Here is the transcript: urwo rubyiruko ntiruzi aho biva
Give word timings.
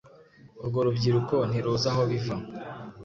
urwo 0.61 0.79
rubyiruko 0.85 1.35
ntiruzi 1.49 1.87
aho 1.91 2.01
biva 2.09 2.35